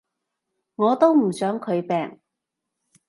[0.77, 2.19] 我都唔想佢病